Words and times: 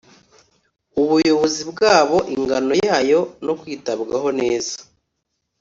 ubuyobozi 1.01 1.61
bwabo 1.71 2.17
ingano 2.35 2.73
yayo 2.85 3.19
no 3.45 3.53
kwitabwaho 3.59 4.27
neza 4.39 4.75